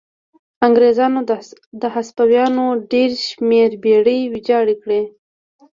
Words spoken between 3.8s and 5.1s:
بېړۍ ویجاړې کړې.